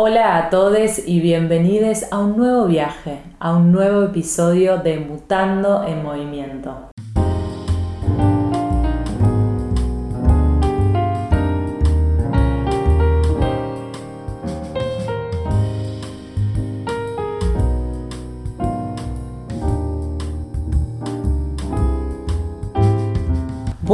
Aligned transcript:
Hola 0.00 0.36
a 0.36 0.48
todos 0.48 1.08
y 1.08 1.18
bienvenidos 1.18 2.04
a 2.12 2.20
un 2.20 2.36
nuevo 2.36 2.66
viaje, 2.66 3.18
a 3.40 3.56
un 3.56 3.72
nuevo 3.72 4.04
episodio 4.04 4.78
de 4.78 5.00
Mutando 5.00 5.84
en 5.88 6.04
Movimiento. 6.04 6.88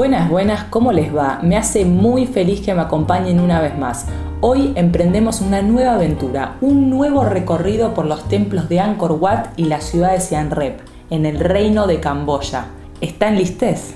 Buenas, 0.05 0.29
buenas, 0.29 0.65
¿cómo 0.65 0.93
les 0.93 1.17
va? 1.17 1.41
Me 1.43 1.57
hace 1.57 1.87
muy 1.87 2.27
feliz 2.27 2.61
que 2.61 2.75
me 2.75 2.83
acompañen 2.83 3.41
una 3.41 3.63
vez 3.63 3.79
más. 3.79 4.05
Hoy 4.43 4.75
emprendemos 4.77 5.41
una 5.41 5.63
nueva 5.63 5.95
aventura, 5.95 6.59
un 6.61 6.91
nuevo 6.91 7.25
recorrido 7.25 7.95
por 7.95 8.05
los 8.05 8.29
templos 8.29 8.69
de 8.69 8.81
Angkor 8.81 9.13
Wat 9.13 9.47
y 9.57 9.65
la 9.65 9.81
ciudad 9.81 10.13
de 10.13 10.21
Siem 10.21 10.51
Reap, 10.51 10.81
en 11.09 11.25
el 11.25 11.41
reino 11.41 11.87
de 11.87 12.01
Camboya. 12.01 12.67
¿Están 13.01 13.37
listes? 13.37 13.95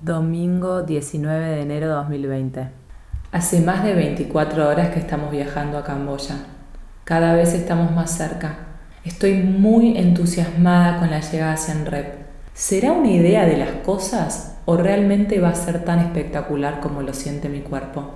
Domingo 0.00 0.82
19 0.82 1.50
de 1.50 1.62
enero 1.62 1.86
de 1.86 1.94
2020. 1.94 2.68
Hace 3.30 3.60
más 3.60 3.84
de 3.84 3.94
24 3.94 4.68
horas 4.68 4.88
que 4.88 4.98
estamos 4.98 5.30
viajando 5.30 5.78
a 5.78 5.84
Camboya. 5.84 6.34
Cada 7.04 7.34
vez 7.34 7.54
estamos 7.54 7.92
más 7.92 8.10
cerca. 8.10 8.56
Estoy 9.04 9.34
muy 9.34 9.96
entusiasmada 9.96 10.98
con 10.98 11.12
la 11.12 11.20
llegada 11.20 11.52
a 11.52 11.56
Siem 11.56 11.84
Reap. 11.84 12.19
¿Será 12.60 12.92
una 12.92 13.10
idea 13.10 13.46
de 13.46 13.56
las 13.56 13.70
cosas 13.86 14.54
o 14.66 14.76
realmente 14.76 15.40
va 15.40 15.48
a 15.48 15.54
ser 15.54 15.82
tan 15.82 15.98
espectacular 15.98 16.80
como 16.80 17.00
lo 17.00 17.14
siente 17.14 17.48
mi 17.48 17.60
cuerpo? 17.60 18.10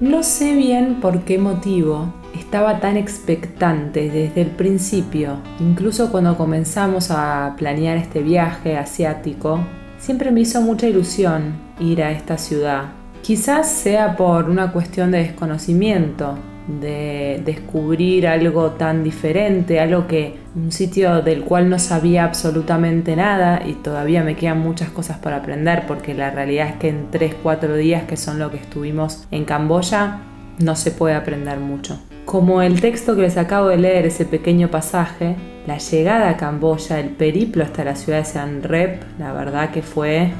No 0.00 0.22
sé 0.22 0.54
bien 0.54 1.02
por 1.02 1.20
qué 1.24 1.36
motivo 1.36 2.14
estaba 2.34 2.80
tan 2.80 2.96
expectante 2.96 4.08
desde 4.08 4.40
el 4.40 4.52
principio, 4.52 5.36
incluso 5.60 6.10
cuando 6.10 6.38
comenzamos 6.38 7.10
a 7.10 7.54
planear 7.58 7.98
este 7.98 8.22
viaje 8.22 8.78
asiático, 8.78 9.60
siempre 9.98 10.30
me 10.30 10.40
hizo 10.40 10.62
mucha 10.62 10.88
ilusión 10.88 11.56
ir 11.78 12.02
a 12.02 12.12
esta 12.12 12.38
ciudad. 12.38 12.84
Quizás 13.22 13.68
sea 13.68 14.16
por 14.16 14.48
una 14.48 14.72
cuestión 14.72 15.10
de 15.10 15.18
desconocimiento, 15.18 16.38
de 16.66 17.40
descubrir 17.44 18.26
algo 18.26 18.72
tan 18.72 19.04
diferente, 19.04 19.78
algo 19.78 20.06
que 20.06 20.34
un 20.56 20.72
sitio 20.72 21.22
del 21.22 21.42
cual 21.42 21.70
no 21.70 21.78
sabía 21.78 22.24
absolutamente 22.24 23.14
nada 23.14 23.62
y 23.64 23.74
todavía 23.74 24.24
me 24.24 24.34
quedan 24.34 24.60
muchas 24.60 24.88
cosas 24.90 25.18
por 25.18 25.32
aprender 25.32 25.84
porque 25.86 26.14
la 26.14 26.30
realidad 26.30 26.68
es 26.68 26.76
que 26.76 26.88
en 26.88 27.10
3-4 27.10 27.76
días 27.76 28.04
que 28.04 28.16
son 28.16 28.38
lo 28.38 28.50
que 28.50 28.56
estuvimos 28.56 29.26
en 29.30 29.44
Camboya 29.44 30.20
no 30.58 30.74
se 30.74 30.90
puede 30.90 31.14
aprender 31.14 31.60
mucho. 31.60 32.00
Como 32.24 32.62
el 32.62 32.80
texto 32.80 33.14
que 33.14 33.22
les 33.22 33.36
acabo 33.36 33.68
de 33.68 33.76
leer, 33.76 34.06
ese 34.06 34.24
pequeño 34.24 34.68
pasaje, 34.68 35.36
la 35.66 35.78
llegada 35.78 36.30
a 36.30 36.36
Camboya, 36.36 36.98
el 36.98 37.10
periplo 37.10 37.62
hasta 37.62 37.84
la 37.84 37.94
ciudad 37.94 38.18
de 38.18 38.24
Siem 38.24 38.62
Reap, 38.62 39.02
la 39.18 39.32
verdad 39.32 39.70
que 39.70 39.82
fue 39.82 40.32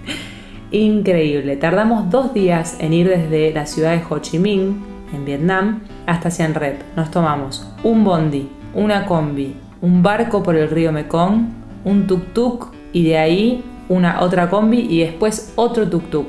increíble. 0.70 1.56
Tardamos 1.56 2.10
dos 2.10 2.34
días 2.34 2.76
en 2.80 2.92
ir 2.92 3.08
desde 3.08 3.52
la 3.54 3.64
ciudad 3.64 3.92
de 3.92 4.02
Ho 4.10 4.18
Chi 4.18 4.38
Minh, 4.38 4.95
en 5.12 5.24
Vietnam, 5.24 5.82
hasta 6.06 6.30
Siem 6.30 6.54
Reap. 6.54 6.80
Nos 6.96 7.10
tomamos 7.10 7.66
un 7.82 8.04
bondi, 8.04 8.48
una 8.74 9.06
combi, 9.06 9.56
un 9.80 10.02
barco 10.02 10.42
por 10.42 10.56
el 10.56 10.70
río 10.70 10.92
Mekong, 10.92 11.48
un 11.84 12.06
tuk-tuk 12.06 12.72
y 12.92 13.04
de 13.04 13.18
ahí 13.18 13.64
una 13.88 14.20
otra 14.20 14.48
combi 14.50 14.80
y 14.80 15.00
después 15.00 15.52
otro 15.56 15.88
tuk-tuk. 15.88 16.26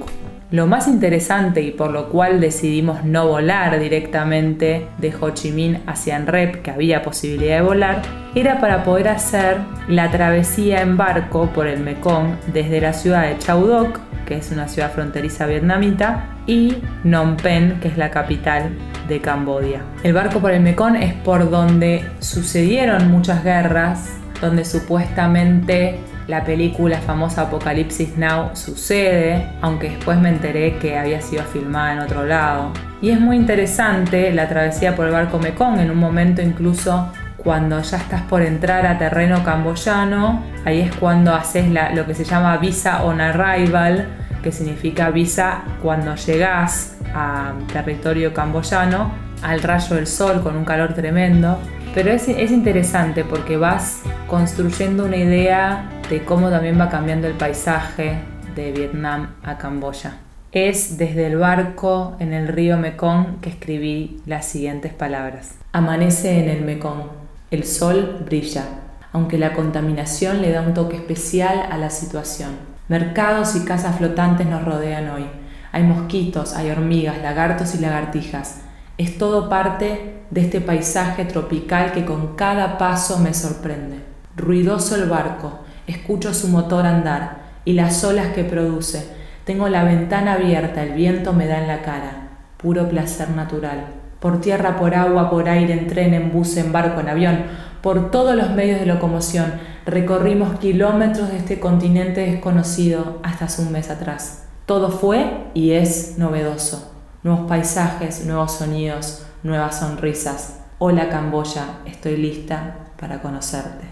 Lo 0.49 0.65
más 0.65 0.87
interesante 0.87 1.61
y 1.61 1.71
por 1.71 1.91
lo 1.91 2.07
cual 2.07 2.39
decidimos 2.39 3.03
no 3.03 3.27
volar 3.27 3.81
directamente 3.81 4.87
de 4.97 5.13
Ho 5.19 5.31
Chi 5.31 5.51
Minh 5.51 5.81
a 5.85 5.97
Siem 5.97 6.25
Reap, 6.25 6.61
que 6.61 6.71
había 6.71 7.01
posibilidad 7.01 7.57
de 7.57 7.63
volar, 7.63 8.01
era 8.33 8.61
para 8.61 8.85
poder 8.85 9.09
hacer 9.09 9.57
la 9.89 10.09
travesía 10.09 10.81
en 10.81 10.95
barco 10.95 11.49
por 11.53 11.67
el 11.67 11.81
Mekong 11.81 12.37
desde 12.53 12.79
la 12.79 12.93
ciudad 12.93 13.23
de 13.23 13.37
Chau 13.39 13.67
Doc, 13.67 13.99
que 14.27 14.37
es 14.37 14.51
una 14.51 14.67
ciudad 14.67 14.91
fronteriza 14.91 15.47
vietnamita, 15.47 16.25
y 16.45 16.75
Phnom 17.03 17.37
Penh, 17.37 17.79
que 17.79 17.87
es 17.87 17.97
la 17.97 18.11
capital 18.11 18.69
de 19.07 19.21
Camboya. 19.21 19.81
El 20.03 20.13
barco 20.13 20.39
por 20.39 20.51
el 20.51 20.61
Mekong 20.61 20.97
es 20.97 21.13
por 21.13 21.49
donde 21.49 22.05
sucedieron 22.19 23.09
muchas 23.09 23.43
guerras, 23.43 24.09
donde 24.41 24.65
supuestamente 24.65 25.99
la 26.27 26.43
película 26.43 26.99
famosa 26.99 27.43
Apocalipsis 27.43 28.17
Now 28.17 28.49
sucede, 28.53 29.47
aunque 29.61 29.91
después 29.91 30.19
me 30.19 30.29
enteré 30.29 30.77
que 30.77 30.97
había 30.97 31.21
sido 31.21 31.43
filmada 31.43 31.93
en 31.93 31.99
otro 31.99 32.25
lado. 32.25 32.71
Y 33.01 33.11
es 33.11 33.19
muy 33.19 33.37
interesante 33.37 34.33
la 34.33 34.49
travesía 34.49 34.95
por 34.95 35.07
el 35.07 35.13
barco 35.13 35.39
Mekong, 35.39 35.79
en 35.79 35.89
un 35.89 35.97
momento 35.97 36.41
incluso 36.41 37.09
cuando 37.37 37.81
ya 37.81 37.97
estás 37.97 38.21
por 38.23 38.41
entrar 38.41 38.85
a 38.85 38.97
terreno 38.97 39.43
camboyano, 39.43 40.43
ahí 40.65 40.81
es 40.81 40.95
cuando 40.95 41.33
haces 41.33 41.65
lo 41.93 42.05
que 42.05 42.13
se 42.13 42.23
llama 42.23 42.57
visa 42.57 43.03
on 43.03 43.21
arrival, 43.21 44.07
que 44.43 44.51
significa 44.51 45.09
visa 45.11 45.63
cuando 45.81 46.15
llegas 46.15 46.97
a 47.13 47.53
territorio 47.71 48.33
camboyano, 48.33 49.11
al 49.43 49.61
rayo 49.61 49.95
del 49.95 50.07
sol 50.07 50.41
con 50.41 50.55
un 50.55 50.65
calor 50.65 50.93
tremendo. 50.93 51.57
Pero 51.93 52.11
es, 52.11 52.27
es 52.27 52.51
interesante 52.51 53.23
porque 53.23 53.57
vas 53.57 54.01
construyendo 54.27 55.05
una 55.05 55.17
idea 55.17 55.89
de 56.09 56.23
cómo 56.23 56.49
también 56.49 56.79
va 56.79 56.89
cambiando 56.89 57.27
el 57.27 57.33
paisaje 57.33 58.19
de 58.55 58.71
Vietnam 58.71 59.35
a 59.43 59.57
Camboya. 59.57 60.17
Es 60.51 60.97
desde 60.97 61.27
el 61.27 61.37
barco 61.37 62.15
en 62.19 62.33
el 62.33 62.47
río 62.47 62.77
Mekong 62.77 63.39
que 63.41 63.49
escribí 63.49 64.21
las 64.25 64.45
siguientes 64.45 64.93
palabras. 64.93 65.55
Amanece 65.71 66.39
en 66.39 66.49
el 66.49 66.63
Mekong. 66.63 67.26
El 67.49 67.63
sol 67.63 68.23
brilla, 68.25 68.65
aunque 69.13 69.37
la 69.37 69.53
contaminación 69.53 70.41
le 70.41 70.51
da 70.51 70.61
un 70.61 70.73
toque 70.73 70.97
especial 70.97 71.65
a 71.71 71.77
la 71.77 71.89
situación. 71.89 72.49
Mercados 72.89 73.55
y 73.55 73.63
casas 73.63 73.97
flotantes 73.97 74.47
nos 74.47 74.65
rodean 74.65 75.07
hoy. 75.09 75.25
Hay 75.71 75.83
mosquitos, 75.83 76.53
hay 76.53 76.71
hormigas, 76.71 77.21
lagartos 77.21 77.73
y 77.73 77.79
lagartijas. 77.79 78.63
Es 78.97 79.17
todo 79.17 79.47
parte 79.47 80.23
de 80.29 80.41
este 80.41 80.59
paisaje 80.59 81.23
tropical 81.23 81.93
que 81.93 82.03
con 82.03 82.35
cada 82.35 82.77
paso 82.77 83.17
me 83.17 83.33
sorprende. 83.33 84.03
Ruidoso 84.35 84.95
el 84.95 85.07
barco, 85.07 85.59
escucho 85.87 86.33
su 86.33 86.49
motor 86.49 86.85
andar 86.85 87.43
y 87.63 87.73
las 87.73 88.03
olas 88.03 88.33
que 88.33 88.43
produce. 88.43 89.07
Tengo 89.45 89.69
la 89.69 89.85
ventana 89.85 90.33
abierta, 90.33 90.83
el 90.83 90.95
viento 90.95 91.31
me 91.31 91.47
da 91.47 91.61
en 91.61 91.67
la 91.67 91.81
cara. 91.81 92.27
Puro 92.57 92.89
placer 92.89 93.29
natural. 93.29 93.85
Por 94.19 94.41
tierra, 94.41 94.77
por 94.77 94.95
agua, 94.95 95.29
por 95.29 95.47
aire, 95.47 95.73
en 95.73 95.87
tren, 95.87 96.13
en 96.13 96.31
bus, 96.31 96.57
en 96.57 96.71
barco, 96.71 96.99
en 97.01 97.09
avión, 97.09 97.43
por 97.81 98.11
todos 98.11 98.35
los 98.35 98.51
medios 98.51 98.79
de 98.79 98.85
locomoción 98.85 99.53
recorrimos 99.87 100.59
kilómetros 100.59 101.29
de 101.29 101.37
este 101.37 101.59
continente 101.61 102.19
desconocido 102.29 103.19
hasta 103.23 103.45
hace 103.45 103.61
un 103.61 103.71
mes 103.71 103.89
atrás. 103.89 104.43
Todo 104.65 104.91
fue 104.91 105.45
y 105.53 105.71
es 105.71 106.17
novedoso. 106.17 106.91
Nuevos 107.23 107.47
paisajes, 107.47 108.25
nuevos 108.25 108.51
sonidos, 108.51 109.25
nuevas 109.43 109.79
sonrisas. 109.79 110.59
Hola 110.77 111.09
Camboya, 111.09 111.79
estoy 111.85 112.17
lista 112.17 112.75
para 112.99 113.21
conocerte. 113.21 113.85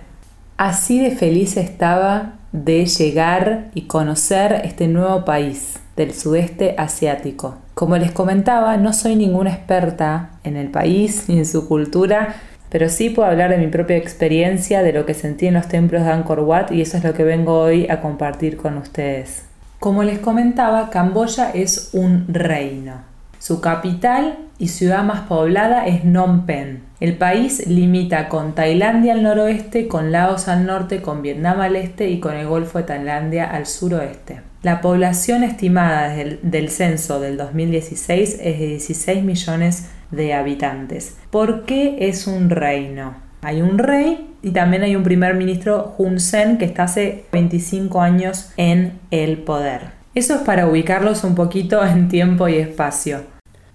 Así 0.57 0.99
de 1.01 1.11
feliz 1.11 1.55
estaba 1.55 2.33
de 2.51 2.85
llegar 2.85 3.71
y 3.73 3.83
conocer 3.83 4.61
este 4.65 4.87
nuevo 4.89 5.23
país 5.23 5.79
del 5.95 6.13
sudeste 6.13 6.75
asiático. 6.77 7.55
Como 7.73 7.97
les 7.97 8.11
comentaba, 8.11 8.77
no 8.77 8.93
soy 8.93 9.15
ninguna 9.15 9.51
experta 9.51 10.31
en 10.43 10.57
el 10.57 10.69
país 10.69 11.25
ni 11.27 11.37
en 11.37 11.45
su 11.45 11.67
cultura, 11.67 12.35
pero 12.69 12.89
sí 12.89 13.09
puedo 13.09 13.29
hablar 13.29 13.51
de 13.51 13.57
mi 13.57 13.67
propia 13.67 13.97
experiencia, 13.97 14.83
de 14.83 14.93
lo 14.93 15.05
que 15.05 15.13
sentí 15.13 15.47
en 15.47 15.53
los 15.53 15.67
templos 15.67 16.03
de 16.03 16.11
Angkor 16.11 16.39
Wat 16.41 16.71
y 16.71 16.81
eso 16.81 16.97
es 16.97 17.03
lo 17.03 17.13
que 17.13 17.23
vengo 17.23 17.59
hoy 17.59 17.87
a 17.89 18.01
compartir 18.01 18.57
con 18.57 18.77
ustedes. 18.77 19.43
Como 19.79 20.03
les 20.03 20.19
comentaba, 20.19 20.89
Camboya 20.89 21.51
es 21.51 21.91
un 21.93 22.25
reino. 22.27 22.93
Su 23.39 23.61
capital 23.61 24.39
y 24.57 24.69
ciudad 24.69 25.03
más 25.03 25.21
poblada 25.21 25.85
es 25.85 26.01
Phnom 26.01 26.45
Penh. 26.45 26.81
El 26.99 27.17
país 27.17 27.67
limita 27.67 28.27
con 28.27 28.55
Tailandia 28.55 29.13
al 29.13 29.21
noroeste, 29.21 29.87
con 29.87 30.11
Laos 30.11 30.47
al 30.47 30.65
norte, 30.65 31.01
con 31.01 31.21
Vietnam 31.21 31.61
al 31.61 31.75
este 31.75 32.09
y 32.09 32.19
con 32.19 32.35
el 32.35 32.47
Golfo 32.47 32.79
de 32.79 32.85
Tailandia 32.85 33.45
al 33.51 33.67
suroeste. 33.67 34.41
La 34.65 34.81
población 34.81 35.43
estimada 35.43 36.09
del, 36.09 36.69
censo 36.71 37.19
del 37.19 37.37
2016 37.37 38.39
es 38.41 38.59
de 38.59 38.65
16 38.65 39.23
millones 39.23 39.91
de 40.09 40.33
habitantes. 40.33 41.17
¿Por 41.29 41.65
qué 41.65 42.09
es 42.09 42.25
un 42.25 42.49
reino? 42.49 43.13
Hay 43.43 43.61
un 43.61 43.77
rey 43.77 44.27
y 44.41 44.49
también 44.49 44.81
hay 44.81 44.95
un 44.95 45.03
primer 45.03 45.35
ministro 45.35 45.93
Hun 45.99 46.19
Sen 46.19 46.57
que 46.57 46.65
está 46.65 46.85
hace 46.85 47.25
25 47.31 48.01
años 48.01 48.53
en 48.57 48.99
el 49.11 49.37
poder. 49.37 49.91
Eso 50.15 50.33
es 50.33 50.41
para 50.41 50.65
ubicarlos 50.65 51.23
un 51.23 51.35
poquito 51.35 51.85
en 51.85 52.09
tiempo 52.09 52.47
y 52.47 52.55
espacio. 52.55 53.19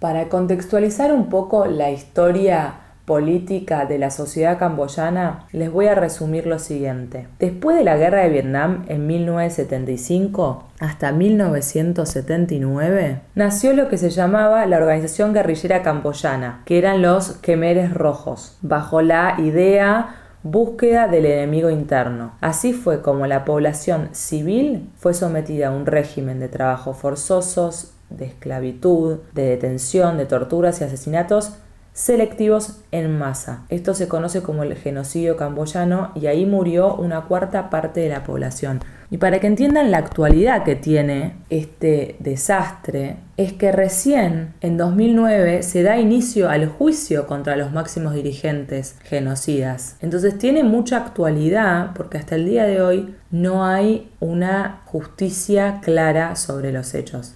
Para 0.00 0.28
contextualizar 0.28 1.12
un 1.12 1.28
poco 1.28 1.66
la 1.66 1.92
historia 1.92 2.80
política 3.04 3.86
de 3.86 3.98
la 3.98 4.10
sociedad 4.10 4.58
camboyana, 4.58 5.46
les 5.52 5.70
voy 5.70 5.86
a 5.86 5.94
resumir 5.94 6.46
lo 6.46 6.58
siguiente. 6.58 7.28
Después 7.38 7.76
de 7.76 7.84
la 7.84 7.96
guerra 7.96 8.22
de 8.22 8.30
Vietnam 8.30 8.84
en 8.88 9.06
1975, 9.06 10.69
hasta 10.80 11.12
1979, 11.12 13.20
nació 13.34 13.74
lo 13.74 13.88
que 13.88 13.98
se 13.98 14.10
llamaba 14.10 14.66
la 14.66 14.78
Organización 14.78 15.34
Guerrillera 15.34 15.82
Camboyana, 15.82 16.62
que 16.64 16.78
eran 16.78 17.02
los 17.02 17.32
Quemeres 17.34 17.92
Rojos, 17.92 18.56
bajo 18.62 19.02
la 19.02 19.36
idea 19.38 20.16
búsqueda 20.42 21.06
del 21.06 21.26
enemigo 21.26 21.68
interno. 21.68 22.32
Así 22.40 22.72
fue 22.72 23.02
como 23.02 23.26
la 23.26 23.44
población 23.44 24.08
civil 24.12 24.88
fue 24.96 25.12
sometida 25.12 25.68
a 25.68 25.72
un 25.72 25.84
régimen 25.84 26.40
de 26.40 26.48
trabajos 26.48 26.96
forzosos, 26.96 27.92
de 28.08 28.24
esclavitud, 28.24 29.18
de 29.34 29.44
detención, 29.44 30.16
de 30.16 30.24
torturas 30.24 30.80
y 30.80 30.84
asesinatos 30.84 31.52
selectivos 31.92 32.80
en 32.92 33.18
masa. 33.18 33.64
Esto 33.68 33.94
se 33.94 34.08
conoce 34.08 34.42
como 34.42 34.62
el 34.62 34.74
genocidio 34.74 35.36
camboyano 35.36 36.12
y 36.14 36.26
ahí 36.26 36.46
murió 36.46 36.94
una 36.94 37.22
cuarta 37.22 37.70
parte 37.70 38.00
de 38.00 38.08
la 38.08 38.24
población. 38.24 38.80
Y 39.12 39.18
para 39.18 39.40
que 39.40 39.48
entiendan 39.48 39.90
la 39.90 39.98
actualidad 39.98 40.62
que 40.62 40.76
tiene 40.76 41.34
este 41.50 42.14
desastre, 42.20 43.16
es 43.36 43.52
que 43.52 43.72
recién 43.72 44.54
en 44.60 44.76
2009 44.76 45.64
se 45.64 45.82
da 45.82 45.98
inicio 45.98 46.48
al 46.48 46.68
juicio 46.68 47.26
contra 47.26 47.56
los 47.56 47.72
máximos 47.72 48.14
dirigentes 48.14 48.96
genocidas. 49.02 49.96
Entonces 50.00 50.38
tiene 50.38 50.62
mucha 50.62 50.98
actualidad 50.98 51.90
porque 51.94 52.18
hasta 52.18 52.36
el 52.36 52.46
día 52.46 52.64
de 52.64 52.82
hoy 52.82 53.16
no 53.32 53.66
hay 53.66 54.12
una 54.20 54.82
justicia 54.84 55.80
clara 55.82 56.36
sobre 56.36 56.70
los 56.70 56.94
hechos. 56.94 57.34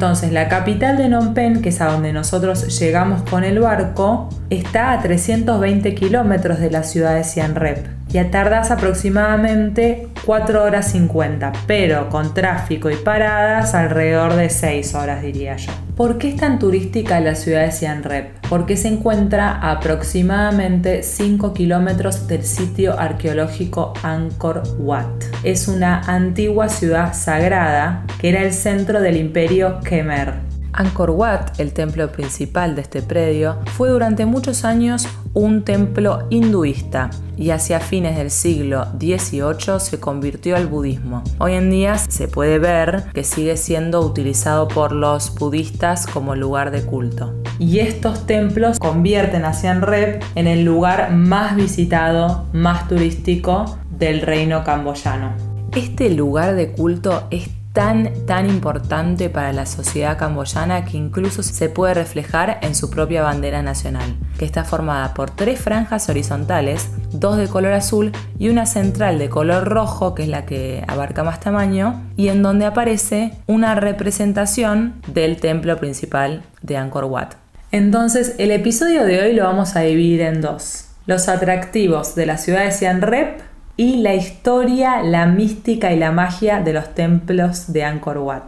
Entonces, 0.00 0.32
la 0.32 0.48
capital 0.48 0.96
de 0.96 1.10
Phnom 1.10 1.34
Penh, 1.34 1.60
que 1.60 1.68
es 1.68 1.82
a 1.82 1.92
donde 1.92 2.14
nosotros 2.14 2.80
llegamos 2.80 3.20
con 3.28 3.44
el 3.44 3.58
barco, 3.60 4.30
está 4.48 4.92
a 4.92 5.02
320 5.02 5.94
kilómetros 5.94 6.58
de 6.58 6.70
la 6.70 6.84
ciudad 6.84 7.16
de 7.16 7.22
Siem 7.22 7.54
Reap 7.54 7.99
y 8.12 8.24
tardas 8.24 8.70
aproximadamente 8.70 10.08
4 10.24 10.64
horas 10.64 10.90
50, 10.90 11.52
pero 11.66 12.08
con 12.08 12.34
tráfico 12.34 12.90
y 12.90 12.96
paradas 12.96 13.74
alrededor 13.74 14.34
de 14.34 14.50
6 14.50 14.94
horas 14.94 15.22
diría 15.22 15.56
yo. 15.56 15.72
¿Por 15.96 16.18
qué 16.18 16.30
es 16.30 16.36
tan 16.36 16.58
turística 16.58 17.20
la 17.20 17.34
ciudad 17.34 17.62
de 17.62 17.72
Siem 17.72 18.02
Reap? 18.02 18.46
Porque 18.48 18.76
se 18.76 18.88
encuentra 18.88 19.52
a 19.52 19.72
aproximadamente 19.72 21.02
5 21.02 21.52
kilómetros 21.52 22.26
del 22.26 22.44
sitio 22.44 22.98
arqueológico 22.98 23.92
Angkor 24.02 24.62
Wat. 24.78 25.06
Es 25.44 25.68
una 25.68 26.00
antigua 26.00 26.68
ciudad 26.68 27.14
sagrada 27.14 28.04
que 28.20 28.30
era 28.30 28.42
el 28.42 28.52
centro 28.52 29.00
del 29.00 29.16
imperio 29.16 29.80
Khmer 29.84 30.49
Angkor 30.72 31.10
Wat, 31.10 31.58
el 31.58 31.72
templo 31.72 32.10
principal 32.12 32.74
de 32.74 32.82
este 32.82 33.02
predio, 33.02 33.58
fue 33.66 33.90
durante 33.90 34.26
muchos 34.26 34.64
años 34.64 35.06
un 35.34 35.64
templo 35.64 36.26
hinduista 36.30 37.10
y 37.36 37.50
hacia 37.50 37.80
fines 37.80 38.16
del 38.16 38.30
siglo 38.30 38.86
XVIII 38.98 39.78
se 39.78 40.00
convirtió 40.00 40.56
al 40.56 40.66
budismo. 40.66 41.22
Hoy 41.38 41.54
en 41.54 41.70
día 41.70 41.96
se 41.96 42.28
puede 42.28 42.58
ver 42.58 43.04
que 43.14 43.24
sigue 43.24 43.56
siendo 43.56 44.00
utilizado 44.00 44.68
por 44.68 44.92
los 44.92 45.34
budistas 45.34 46.06
como 46.06 46.34
lugar 46.34 46.70
de 46.70 46.82
culto. 46.82 47.34
Y 47.58 47.78
estos 47.78 48.26
templos 48.26 48.78
convierten 48.78 49.44
a 49.44 49.52
Siem 49.52 49.82
Reap 49.82 50.22
en 50.34 50.46
el 50.46 50.64
lugar 50.64 51.12
más 51.12 51.56
visitado, 51.56 52.46
más 52.52 52.88
turístico 52.88 53.78
del 53.90 54.22
reino 54.22 54.64
camboyano. 54.64 55.32
Este 55.76 56.10
lugar 56.10 56.56
de 56.56 56.72
culto 56.72 57.28
es 57.30 57.48
tan, 57.72 58.10
tan 58.26 58.48
importante 58.48 59.30
para 59.30 59.52
la 59.52 59.66
sociedad 59.66 60.18
camboyana 60.18 60.84
que 60.84 60.96
incluso 60.96 61.42
se 61.42 61.68
puede 61.68 61.94
reflejar 61.94 62.58
en 62.62 62.74
su 62.74 62.90
propia 62.90 63.22
bandera 63.22 63.62
nacional, 63.62 64.16
que 64.38 64.44
está 64.44 64.64
formada 64.64 65.14
por 65.14 65.30
tres 65.30 65.60
franjas 65.60 66.08
horizontales, 66.08 66.90
dos 67.12 67.36
de 67.36 67.48
color 67.48 67.72
azul 67.72 68.12
y 68.38 68.48
una 68.48 68.66
central 68.66 69.18
de 69.18 69.28
color 69.28 69.68
rojo, 69.68 70.14
que 70.14 70.24
es 70.24 70.28
la 70.28 70.46
que 70.46 70.84
abarca 70.88 71.22
más 71.22 71.40
tamaño, 71.40 72.02
y 72.16 72.28
en 72.28 72.42
donde 72.42 72.66
aparece 72.66 73.32
una 73.46 73.74
representación 73.74 74.94
del 75.06 75.36
templo 75.36 75.76
principal 75.76 76.42
de 76.62 76.76
Angkor 76.76 77.04
Wat. 77.04 77.34
Entonces, 77.72 78.34
el 78.38 78.50
episodio 78.50 79.04
de 79.04 79.20
hoy 79.20 79.32
lo 79.32 79.44
vamos 79.44 79.76
a 79.76 79.80
dividir 79.80 80.22
en 80.22 80.40
dos. 80.40 80.86
Los 81.06 81.28
atractivos 81.28 82.16
de 82.16 82.26
la 82.26 82.36
ciudad 82.36 82.64
de 82.64 82.72
Siem 82.72 83.00
Reap 83.00 83.49
y 83.80 83.96
la 83.96 84.14
historia, 84.14 85.02
la 85.02 85.24
mística 85.24 85.90
y 85.90 85.98
la 85.98 86.12
magia 86.12 86.60
de 86.60 86.74
los 86.74 86.94
templos 86.94 87.72
de 87.72 87.82
Angkor 87.82 88.18
Wat. 88.18 88.42